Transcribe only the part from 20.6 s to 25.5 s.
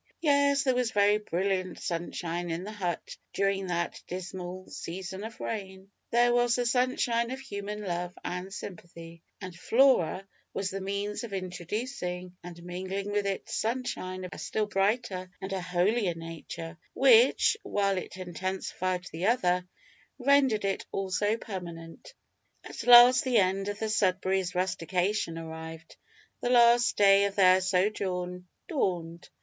it also permanent. At last the end of the Sudberrys' rustication